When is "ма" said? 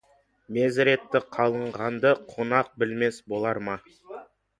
3.69-3.77